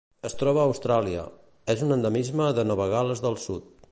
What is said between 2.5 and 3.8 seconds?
de Nova Gal·les del Sud.